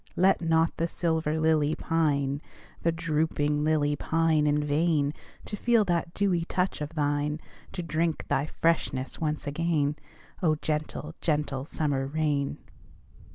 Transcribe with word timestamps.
Let 0.15 0.41
not 0.41 0.77
the 0.77 0.87
silver 0.87 1.39
lily 1.39 1.75
pine, 1.75 2.41
The 2.81 2.91
drooping 2.91 3.63
lily 3.63 3.95
pine 3.95 4.47
in 4.47 4.63
vain, 4.65 5.13
To 5.45 5.55
feel 5.55 5.85
that 5.85 6.15
dewy 6.15 6.43
touch 6.45 6.81
of 6.81 6.95
thine, 6.95 7.39
To 7.73 7.83
drink 7.83 8.25
thy 8.27 8.47
freshness 8.47 9.19
once 9.21 9.45
again, 9.45 9.97
Oh, 10.41 10.55
gentle, 10.55 11.13
gentle 11.21 11.65
summer 11.65 12.07
rain! 12.07 12.57